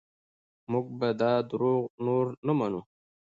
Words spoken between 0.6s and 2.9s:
موږ به دا دروغ نور نه منو.